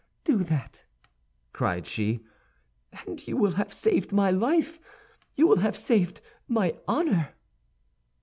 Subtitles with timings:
[0.23, 0.83] "Do that,"
[1.53, 2.21] cried she,
[3.05, 4.79] "and you will have saved my life,
[5.35, 7.35] you will have saved my honor!"